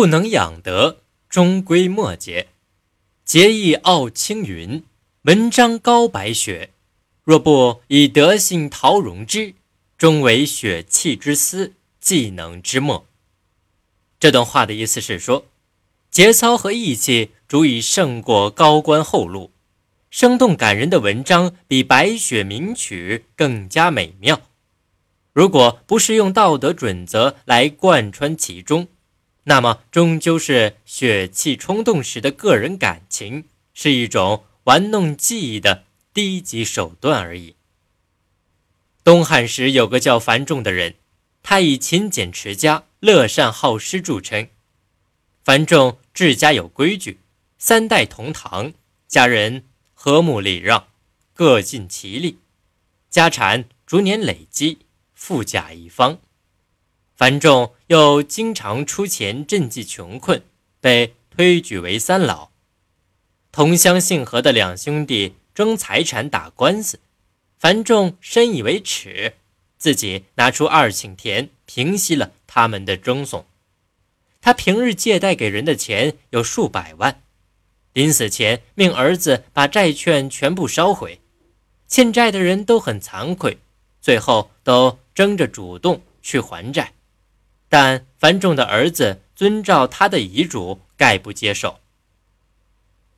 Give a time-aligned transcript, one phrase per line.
[0.00, 2.48] 不能养德，终归末节。
[3.22, 4.82] 节义傲青云，
[5.24, 6.70] 文章高白雪。
[7.22, 9.52] 若不以德性陶融之，
[9.98, 13.04] 终为血气之私，技能之末。
[14.18, 15.44] 这段话的意思是说，
[16.10, 19.50] 节操和义气足以胜过高官厚禄，
[20.08, 24.40] 生动感人的文章比白雪名曲更加美妙。
[25.34, 28.88] 如果不是用道德准则来贯穿其中，
[29.50, 35.82] 那么终究是血气冲动时的个人感情，是一种玩弄技艺的。
[36.12, 37.54] 低级手段而已。
[39.04, 40.96] 东汉时有个叫樊仲的人，
[41.42, 44.48] 他以勤俭持家、乐善好施著称。
[45.44, 47.20] 樊仲治家有规矩，
[47.58, 48.72] 三代同堂，
[49.06, 49.64] 家人
[49.94, 50.88] 和睦礼让，
[51.32, 52.38] 各尽其力，
[53.08, 54.78] 家产逐年累积，
[55.14, 56.18] 富甲一方。
[57.20, 60.42] 樊仲又经常出钱赈济穷困，
[60.80, 62.48] 被推举为三老。
[63.52, 65.34] 同乡姓何的两兄弟。
[65.52, 66.98] 争财产、打官司，
[67.58, 69.34] 樊仲深以为耻，
[69.76, 73.44] 自己拿出二顷田平息了他们的争讼。
[74.40, 77.20] 他平日借贷给人的钱有数百万，
[77.92, 81.20] 临死前命儿子把债券全部烧毁。
[81.86, 83.58] 欠债的人都很惭愧，
[84.00, 86.94] 最后都争着主动去还债，
[87.70, 91.78] 但樊仲的儿子遵照他的遗嘱，概不接受。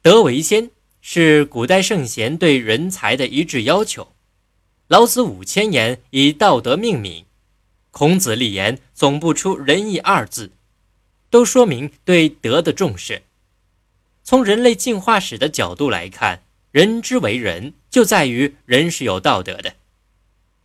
[0.00, 0.70] 德为先。
[1.08, 4.08] 是古代圣贤对人才的一致要求。
[4.88, 7.26] 老子五千言以道德命名，
[7.92, 10.50] 孔子立言总不出仁义二字，
[11.30, 13.22] 都说明对德的重视。
[14.24, 19.76] 从人类进化史的角度来看，人之为人，就在于人是有道德的，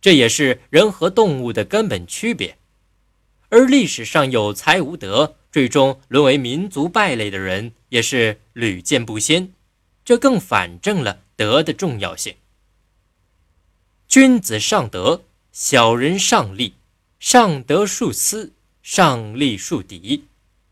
[0.00, 2.58] 这也是人和动物的根本区别。
[3.52, 9.52] 而历史上有才无德，最终沦为民族败类的人，也是屡见不鲜。
[10.06, 12.34] 这更反证了德的重要性。
[14.08, 16.72] 君子尚德，小人尚利；
[17.20, 20.24] 尚德树私，尚利树敌。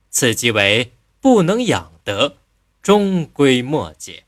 [0.09, 2.39] 此即为不能养德，
[2.81, 4.25] 终归末节。